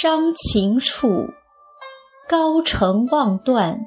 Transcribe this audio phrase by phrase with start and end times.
[0.00, 1.26] 伤情处，
[2.28, 3.80] 高城望断，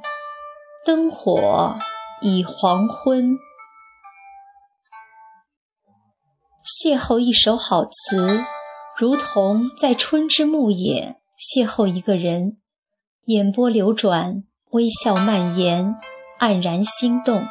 [0.84, 1.78] 灯火
[2.20, 3.38] 已黄昏。
[6.66, 8.44] 邂逅一首好词，
[8.98, 12.58] 如同在春之暮野邂逅一个人，
[13.28, 15.96] 眼波流转，微笑蔓延，
[16.42, 17.48] 黯然心动。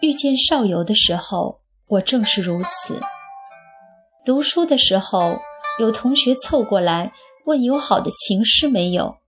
[0.00, 3.00] 遇见少游的时候，我正是如此。
[4.24, 5.38] 读书的时候，
[5.80, 7.12] 有同学凑过来
[7.44, 9.18] 问有好的情诗没有，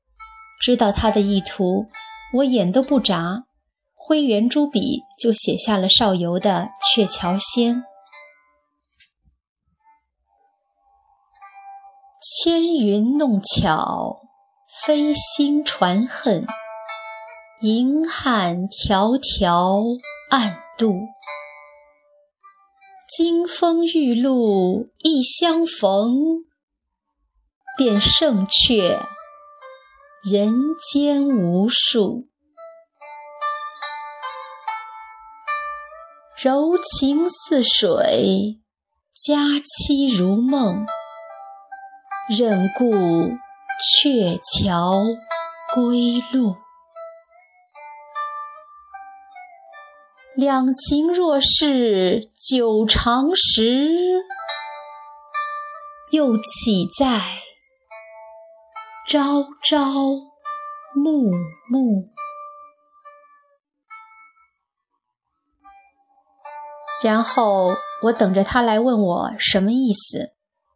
[0.60, 1.86] 知道他的意图，
[2.34, 3.44] 我眼都不眨，
[3.94, 7.76] 挥圆珠笔就写下了少游的《鹊桥仙》。
[12.20, 14.22] 千云弄巧，
[14.84, 16.46] 飞星传恨，
[17.60, 19.98] 银汉迢迢
[20.30, 20.95] 暗度。
[23.08, 26.45] 金风玉露一相逢，
[27.77, 28.99] 便胜却
[30.23, 30.55] 人
[30.93, 32.29] 间无数。
[36.38, 38.60] 柔情似水，
[39.15, 40.87] 佳期如梦，
[42.29, 45.02] 任顾鹊桥
[45.74, 46.57] 归路。
[50.37, 53.88] 两情若是久长时，
[56.13, 57.45] 又岂在
[59.09, 59.79] 朝朝
[60.96, 61.30] 暮
[61.71, 62.09] 暮？
[67.04, 70.32] 然后我等着他来问我什么意思，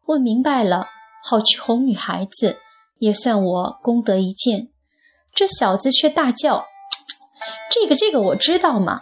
[0.07, 0.87] 问明白了，
[1.25, 2.61] 好去哄女孩子，
[2.99, 4.69] 也算我功德一件。
[5.35, 6.67] 这小子却大叫
[7.69, 9.01] ：“这 个这个，我知道嘛。”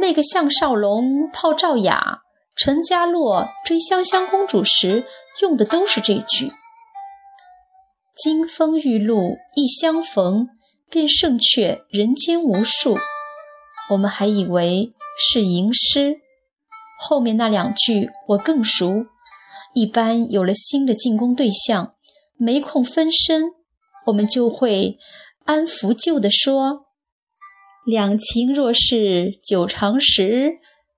[0.00, 2.22] 那个项少龙泡赵雅，
[2.56, 5.04] 陈家洛追香香公主时
[5.40, 6.52] 用的都是这句。
[8.16, 10.48] 金风玉露一相逢，
[10.88, 12.96] 便胜却人间无数。
[13.90, 16.16] 我们还以为是吟诗，
[16.98, 19.04] 后面那两句我更熟。
[19.74, 21.94] 一般有了新的进攻对象，
[22.38, 23.52] 没空分身，
[24.06, 24.96] 我们就会
[25.44, 26.86] 安抚旧的说。
[27.84, 30.52] 两情若是久长时，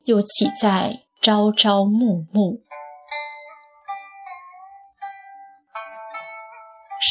[0.05, 2.63] 又岂在朝朝暮暮？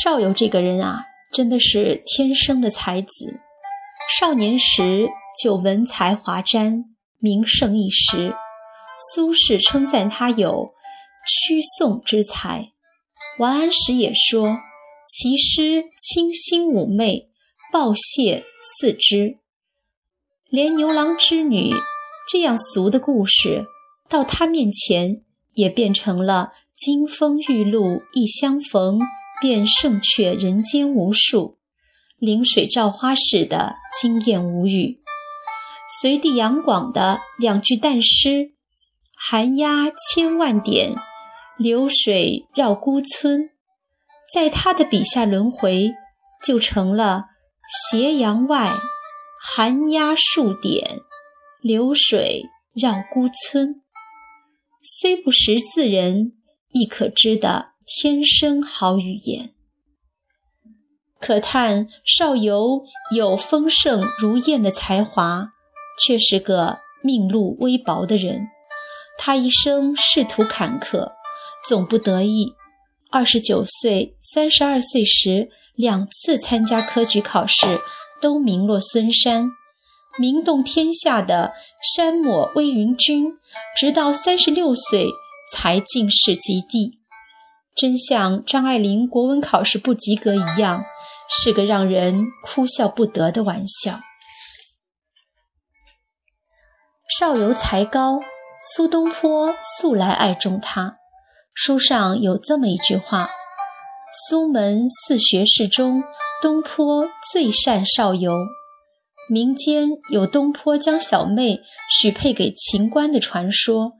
[0.08, 1.04] 少游这个人啊，
[1.34, 3.42] 真的是天生的才子。
[4.18, 5.10] 少年时
[5.44, 6.86] 就文才华瞻，
[7.20, 8.34] 名盛一时。
[9.14, 10.72] 苏轼称赞他有
[11.28, 12.72] 曲颂之才，
[13.40, 14.58] 王安石也说
[15.06, 17.28] 其诗清新妩媚，
[17.74, 19.40] 抱谢似之。
[20.50, 21.74] 连牛郎织女
[22.32, 23.66] 这样俗的故事，
[24.08, 25.22] 到他面前
[25.56, 29.02] 也变成了金风玉露一相逢，
[29.42, 31.58] 便胜却人间无数，
[32.18, 35.00] 临水照花似的惊艳无语。
[36.02, 38.52] 随地杨广的两句淡诗
[39.16, 40.94] ：“寒鸦千万点，
[41.58, 43.50] 流水绕孤村”，
[44.34, 45.94] 在他的笔下轮回，
[46.46, 47.26] 就成了
[47.90, 48.74] 斜阳外。
[49.40, 51.00] 寒鸦数点，
[51.62, 52.44] 流水
[52.74, 53.82] 绕孤村。
[54.84, 56.34] 虽不识字人，
[56.70, 59.56] 亦可知的天生好语言。
[61.20, 62.84] 可叹少游
[63.16, 65.54] 有丰盛如燕的才华，
[66.06, 68.50] 却是个命路微薄的人。
[69.18, 71.14] 他一生仕途坎坷，
[71.68, 72.54] 总不得意。
[73.10, 77.80] 二十九岁、三十二岁时，两次参加科举考试。
[78.20, 79.52] 都名落孙山，
[80.18, 81.54] 名动天下的
[81.96, 83.38] 山抹微云君，
[83.78, 85.06] 直到三十六岁
[85.54, 86.98] 才进士及第，
[87.78, 90.84] 真像张爱玲国文考试不及格一样，
[91.30, 94.00] 是个让人哭笑不得的玩笑。
[97.20, 98.20] 少游才高，
[98.76, 100.98] 苏东坡素来爱重他。
[101.54, 103.30] 书上有这么一句话。
[104.28, 106.02] 苏门四学士中，
[106.42, 108.34] 东坡最善少游。
[109.30, 111.60] 民间有东坡将小妹
[111.90, 113.94] 许配给秦观的传说，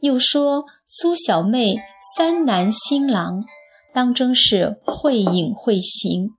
[0.00, 1.76] 又说苏小妹
[2.16, 3.44] 三男新郎，
[3.92, 6.30] 当真是会影会形。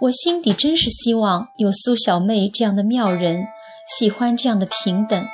[0.00, 3.44] 我心底真是希望有苏小妹这样的妙人，
[3.86, 5.28] 喜欢这样的平等。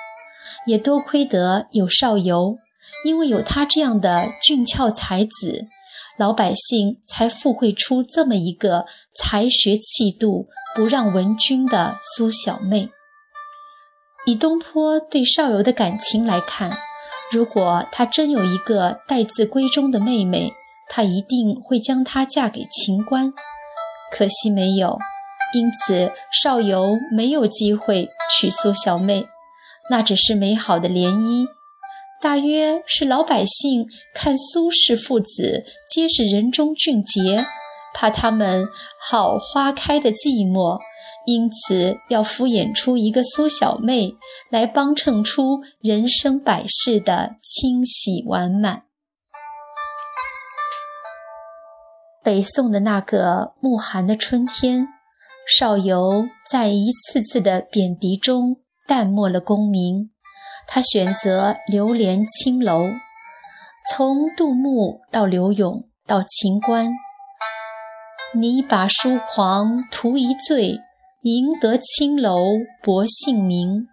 [0.66, 2.56] 也多亏得有少游，
[3.04, 5.68] 因为有他这样的俊俏才子。
[6.18, 12.90] 老百姓才附会出这么一个才学气度不让文君的苏小妹。
[14.26, 16.76] 以东坡对少游的感情来看，
[17.32, 20.52] 如果他真有一个待字闺中的妹妹，
[20.90, 23.32] 他一定会将她嫁给秦观。
[24.12, 24.98] 可惜没有，
[25.54, 26.12] 因此
[26.42, 29.24] 邵游没有机会娶苏小妹。
[29.88, 31.46] 那只是美好的涟漪，
[32.20, 37.46] 大约是老百姓看苏氏父子皆是人中俊杰，
[37.94, 38.66] 怕他们
[39.00, 40.78] 好花开的寂寞，
[41.26, 44.16] 因此要敷衍出一个苏小妹
[44.50, 48.84] 来帮衬出人生百事的清喜完满。
[52.24, 54.86] 北宋的那个暮寒的春天，
[55.58, 60.10] 邵游在一次次的贬谪中淡漠了功名。
[60.68, 62.84] 他选择流连青楼，
[63.90, 66.92] 从杜牧到柳永到秦观，
[68.34, 70.80] 你把书狂图一醉，
[71.20, 72.38] 赢得青楼
[72.82, 73.88] 薄姓名。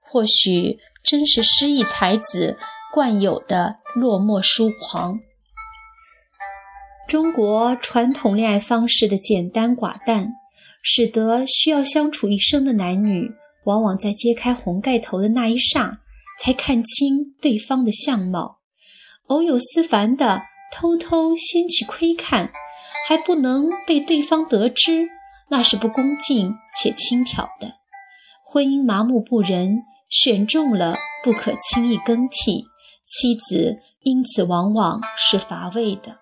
[0.00, 2.58] 或许真是失意才子
[2.92, 5.20] 惯有的落寞疏狂。
[7.08, 10.34] 中国传统恋爱方式的简单寡淡，
[10.82, 13.30] 使得需要相处一生的男女，
[13.64, 15.96] 往往在揭开红盖头的那一霎，
[16.42, 18.58] 才看清对方的相貌。
[19.28, 22.52] 偶有思凡的偷偷掀起窥看，
[23.08, 25.08] 还不能被对方得知，
[25.48, 27.72] 那是不恭敬且轻佻的。
[28.44, 29.78] 婚姻麻木不仁，
[30.10, 30.94] 选中了
[31.24, 32.66] 不可轻易更替，
[33.06, 36.18] 妻子因此往往是乏味的。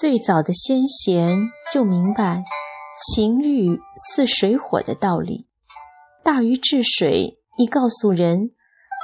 [0.00, 1.36] 最早的先贤
[1.72, 2.44] 就明白
[3.12, 5.48] 情欲似水火的道理，
[6.22, 8.52] 大禹治水亦告诉人：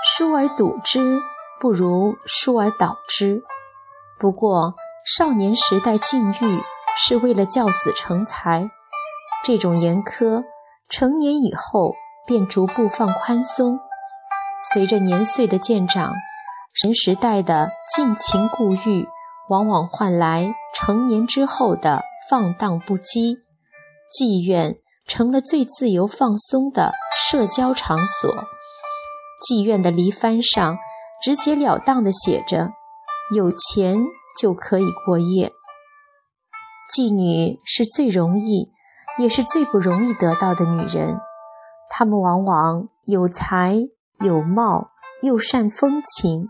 [0.05, 1.19] 疏而堵之，
[1.59, 3.43] 不如疏而导之。
[4.19, 4.75] 不过
[5.05, 6.63] 少年时代禁欲
[6.97, 8.71] 是为了教子成才，
[9.45, 10.45] 这种严苛，
[10.89, 11.95] 成年以后
[12.27, 13.79] 便逐步放宽松。
[14.73, 16.13] 随着年岁的渐长，
[16.73, 19.07] 神时代的尽情顾欲。
[19.51, 23.37] 往往换来成年之后的放荡不羁，
[24.11, 24.77] 妓院
[25.07, 28.31] 成了最自由放松的社交场所。
[29.47, 30.79] 妓院的篱幡上
[31.23, 32.71] 直截了当地写着
[33.33, 34.05] ：“有钱
[34.41, 35.53] 就可以过夜。”
[36.93, 38.71] 妓女是最容易，
[39.19, 41.19] 也是最不容易得到的女人。
[41.89, 43.77] 她们往往有才
[44.21, 44.91] 有貌，
[45.23, 46.49] 又善风情。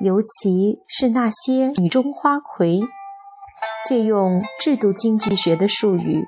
[0.00, 2.80] 尤其是那些女中花魁，
[3.88, 6.26] 借用制度经济学的术语，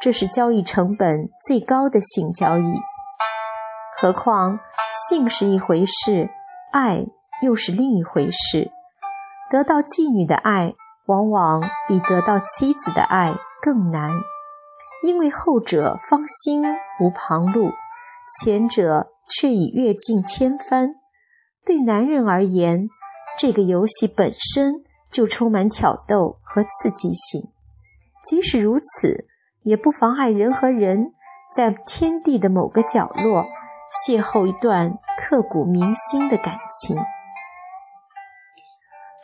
[0.00, 2.72] 这是交易成本最高的性交易。
[4.00, 4.60] 何况
[5.10, 6.30] 性是一回事，
[6.72, 7.06] 爱
[7.42, 8.70] 又是另一回事。
[9.50, 10.74] 得到妓女的爱，
[11.06, 14.10] 往往比得到妻子的爱更难，
[15.02, 16.62] 因为后者芳心
[17.00, 17.72] 无旁骛，
[18.30, 20.96] 前者却已阅尽千帆。
[21.64, 22.88] 对男人而言，
[23.38, 27.50] 这个游戏本身就充满挑逗和刺激性，
[28.22, 29.26] 即使如此，
[29.62, 31.12] 也不妨碍人和人
[31.54, 33.46] 在天地的某个角落
[34.06, 36.96] 邂逅一段刻骨铭心的感情。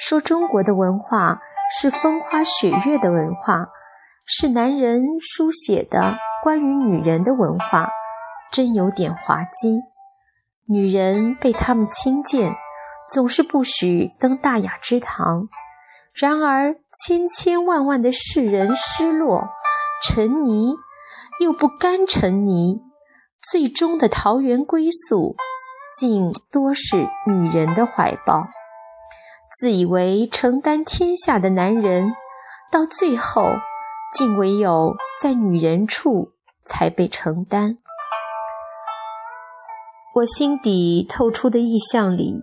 [0.06, 1.40] 说中国的文化
[1.80, 3.68] 是风花雪月的文化，
[4.26, 7.88] 是男人书写的关于女人的文化，
[8.52, 9.80] 真有点滑稽。
[10.68, 12.54] 女人被他们轻贱。
[13.10, 15.48] 总是不许登大雅之堂，
[16.14, 19.50] 然而千千万万的世人失落、
[20.02, 20.74] 沉泥，
[21.38, 22.80] 又不甘沉泥，
[23.42, 25.36] 最终的桃源归宿，
[25.98, 28.48] 竟多是女人的怀抱。
[29.58, 32.12] 自以为承担天下的男人，
[32.72, 33.50] 到最后，
[34.12, 36.32] 竟唯有在女人处
[36.64, 37.78] 才被承担。
[40.16, 42.42] 我心底透出的意象里。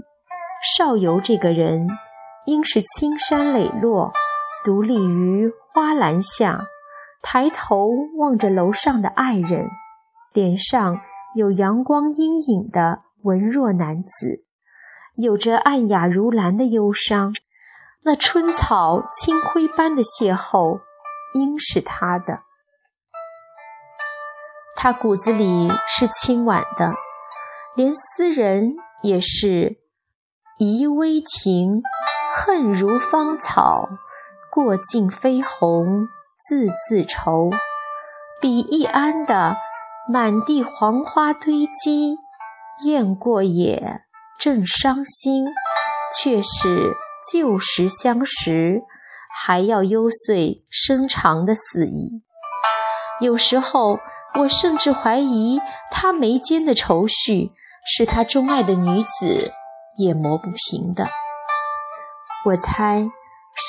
[0.77, 1.87] 邵游这个人，
[2.45, 4.13] 应是青山磊落，
[4.63, 6.61] 独立于花篮下，
[7.21, 7.89] 抬头
[8.19, 9.67] 望着楼上的爱人，
[10.33, 11.01] 脸上
[11.35, 14.45] 有阳光阴影的文弱男子，
[15.15, 17.33] 有着暗哑如兰的忧伤。
[18.03, 20.79] 那春草清辉般的邂逅，
[21.33, 22.41] 应是他的。
[24.75, 26.95] 他骨子里是清婉的，
[27.75, 29.77] 连斯人也是。
[30.57, 31.83] 疑微情，
[32.33, 33.87] 恨如芳草，
[34.51, 37.51] 过尽飞鸿，字字愁。
[38.39, 39.57] 比易安的
[40.11, 42.17] 满地黄花堆积，
[42.83, 44.05] 雁过也，
[44.41, 45.45] 正伤心。
[46.13, 46.93] 却是
[47.31, 48.81] 旧时相识，
[49.33, 52.21] 还要幽邃深长的死意。
[53.21, 53.99] 有时候，
[54.39, 57.53] 我甚至怀疑，他眉间的愁绪，
[57.85, 59.53] 是他钟爱的女子。
[59.97, 61.09] 也磨不平的。
[62.45, 63.09] 我猜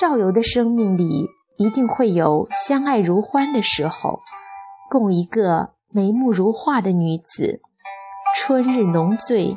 [0.00, 4.20] 少游的生命里一定会有相爱如欢的时候，
[4.88, 7.60] 共一个眉目如画的女子。
[8.36, 9.54] 春日浓醉，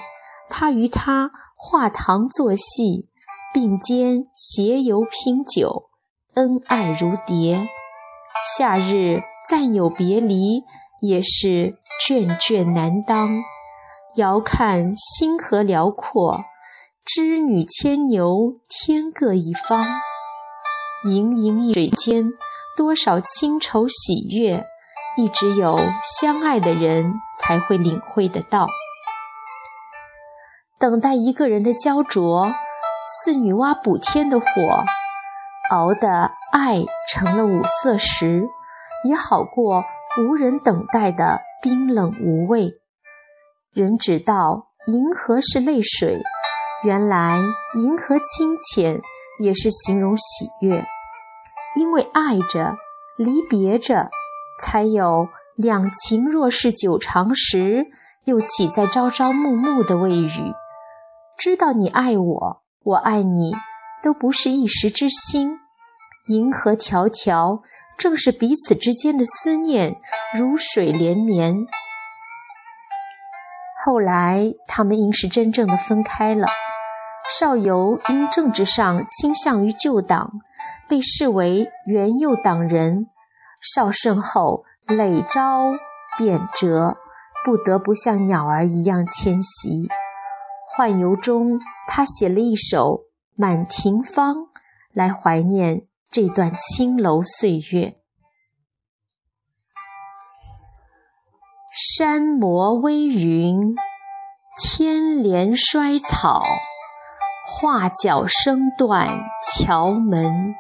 [0.58, 3.10] 他与她画堂作戏，
[3.54, 5.90] 并肩携游品酒，
[6.36, 7.68] 恩爱如蝶。
[8.58, 10.64] 夏日暂有别离，
[11.02, 11.76] 也是
[12.08, 13.42] 眷眷难当。
[14.16, 16.46] 遥看星河辽阔，
[17.04, 19.86] 织女牵牛，天各一方。
[21.04, 22.32] 盈盈一水间，
[22.78, 24.66] 多少清愁喜悦，
[25.18, 28.66] 亦只有相爱的人才会领会得到。
[30.86, 32.54] 等待一个人的焦灼，
[33.08, 34.46] 似女娲补天的火，
[35.72, 38.48] 熬得爱成了五色石，
[39.04, 39.84] 也好过
[40.20, 42.74] 无人等待的冰冷无味。
[43.74, 46.22] 人只道银河是泪水，
[46.84, 47.42] 原来
[47.74, 49.02] 银河清浅
[49.40, 50.86] 也是形容喜悦。
[51.76, 52.78] 因为爱着，
[53.18, 54.12] 离别着，
[54.62, 57.88] 才有两情若是久长时，
[58.26, 60.54] 又岂在朝朝暮暮的谓语。
[61.38, 63.54] 知道你爱我，我爱你，
[64.02, 65.60] 都不是一时之心。
[66.28, 67.62] 银河迢迢，
[67.98, 70.00] 正是彼此之间的思念
[70.34, 71.68] 如水连绵。
[73.86, 76.48] 后来，他们应是真正的分开了。
[77.38, 80.32] 邵游因政治上倾向于旧党，
[80.88, 83.08] 被视为元佑党人。
[83.60, 85.74] 邵胜后累招
[86.18, 86.96] 贬谪，
[87.44, 89.90] 不得不像鸟儿一样迁徙。
[90.78, 92.98] 宦游中，他写了一首
[93.36, 94.36] 《满庭芳》，
[94.92, 97.96] 来怀念这段青楼岁月。
[101.72, 103.74] 山摩微云，
[104.62, 106.44] 天连衰草，
[107.46, 110.56] 画角声断桥门。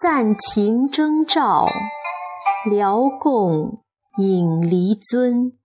[0.00, 1.68] 暂停征兆，
[2.70, 3.82] 辽共
[4.18, 5.57] 影离尊。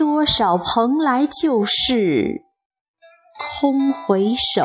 [0.00, 2.40] 多少蓬莱旧事，
[3.38, 4.64] 空回首，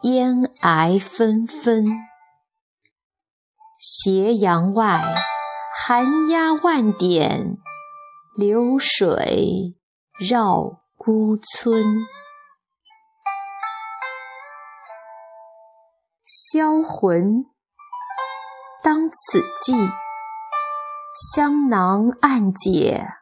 [0.00, 1.84] 烟霭纷纷。
[3.76, 5.04] 斜阳外，
[5.74, 7.58] 寒鸦万点，
[8.34, 9.76] 流水
[10.18, 11.84] 绕孤村。
[16.24, 17.44] 销魂，
[18.82, 19.74] 当此际，
[21.34, 23.17] 香囊暗解。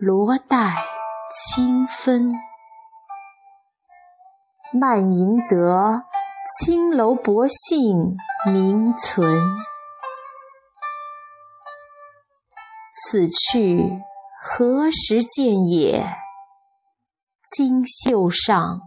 [0.00, 0.84] 罗带
[1.28, 2.32] 清分，
[4.72, 6.04] 漫吟得
[6.46, 9.42] 青楼薄幸名存。
[12.94, 14.00] 此去
[14.40, 16.06] 何时见也？
[17.42, 18.82] 金袖上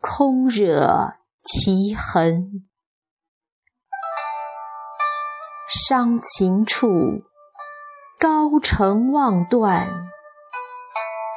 [0.00, 2.68] 空惹啼痕。
[5.66, 6.88] 伤情处，
[8.16, 10.14] 高城望断。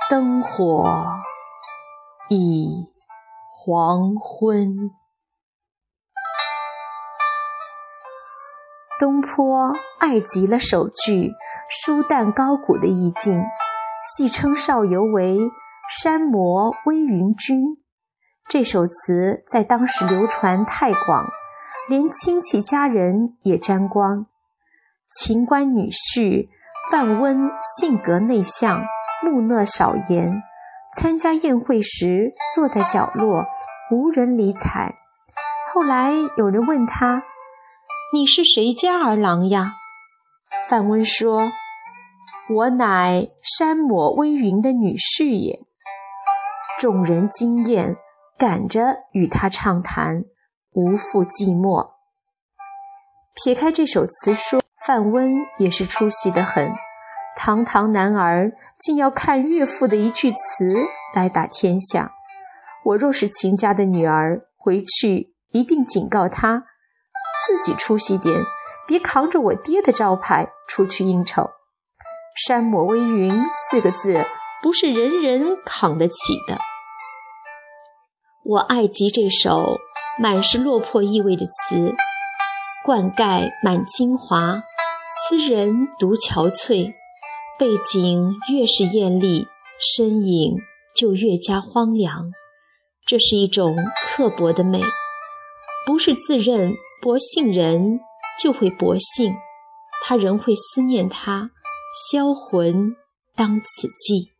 [0.10, 1.20] 灯火
[2.30, 2.92] 已
[3.48, 4.89] 黄昏。
[9.00, 11.34] 东坡爱极了首句
[11.70, 13.44] 舒淡高古的意境，
[14.04, 15.51] 戏称少游为
[15.88, 17.78] “山魔微云君”。
[18.50, 21.28] 这首词在当时流传太广，
[21.88, 24.25] 连亲戚家人也沾光。
[25.12, 26.50] 秦观女婿
[26.89, 28.84] 范温性格内向。
[29.24, 30.42] 木讷少言，
[30.96, 33.46] 参加宴会时坐在角落，
[33.92, 34.96] 无人理睬。
[35.74, 37.24] 后来有人问他
[38.14, 39.76] ：“你是谁家儿郎呀？”
[40.68, 41.52] 范温说
[42.50, 45.60] ：“我乃山抹微云的女婿也。”
[46.80, 47.98] 众人惊艳，
[48.38, 50.24] 赶着与他畅谈，
[50.72, 51.90] 无复寂寞。
[53.36, 56.74] 撇开这首词说，范温也是出息得很。
[57.41, 60.75] 堂堂男儿竟要看岳父的一句词
[61.15, 62.12] 来打天下。
[62.84, 66.65] 我若是秦家的女儿，回去一定警告他，
[67.48, 68.43] 自己出息点，
[68.86, 71.50] 别扛着我爹的招牌出去应酬。
[72.36, 74.25] 山抹微云四个字，
[74.62, 76.13] 不是人人扛得起
[76.46, 76.58] 的。
[78.43, 79.77] 我爱极这首
[80.19, 81.96] 满是落魄意味的词，
[82.84, 84.62] 灌溉满精华，
[85.29, 86.99] 斯人独憔悴。
[87.60, 89.46] 背景越是艳丽，
[89.78, 90.56] 身影
[90.96, 92.32] 就越加荒凉。
[93.06, 94.82] 这是一种刻薄的美，
[95.86, 98.00] 不是自认薄幸人
[98.42, 99.34] 就会薄幸，
[100.01, 101.51] 他仍会思念他，
[102.10, 102.96] 销魂
[103.36, 104.32] 当此际。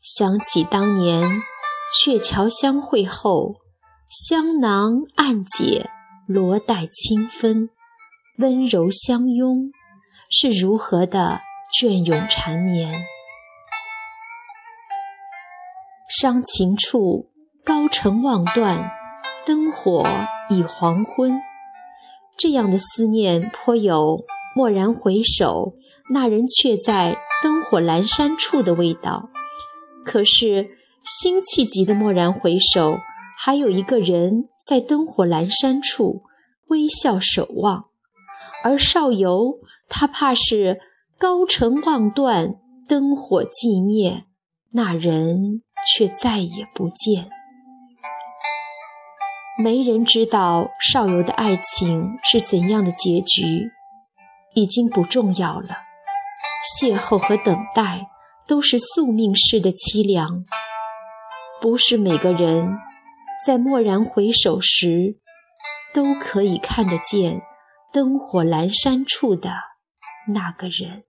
[0.00, 1.42] 想起当年
[1.90, 3.56] 鹊桥相会后，
[4.08, 5.90] 香囊暗解，
[6.28, 7.68] 罗带轻分，
[8.38, 9.72] 温柔相拥，
[10.30, 11.40] 是如何的
[11.78, 13.04] 隽永缠绵。
[16.08, 17.30] 伤情处，
[17.64, 18.90] 高城望断，
[19.44, 20.06] 灯火
[20.48, 21.38] 已黄昏。
[22.38, 24.24] 这样的思念颇有
[24.56, 25.74] “蓦然回首，
[26.10, 29.28] 那人却在灯火阑珊处”的味道。
[30.04, 30.70] 可是
[31.04, 32.98] 辛弃疾的“蓦然回首”，
[33.36, 36.22] 还有一个人在灯火阑珊处
[36.68, 37.90] 微笑守望，
[38.62, 40.78] 而邵游他怕是
[41.18, 42.56] 高城望断，
[42.86, 44.24] 灯火寂灭，
[44.72, 45.62] 那人。
[45.88, 47.30] 却再也不见。
[49.56, 53.70] 没人知道少游的爱情是怎样的结局，
[54.54, 55.76] 已经不重要了。
[56.80, 58.08] 邂逅和等待
[58.48, 60.44] 都是宿命式的凄凉，
[61.60, 62.76] 不是每个人
[63.46, 65.20] 在蓦然回首时
[65.94, 67.42] 都可以看得见
[67.92, 69.52] 灯火阑珊处的
[70.34, 71.05] 那个人。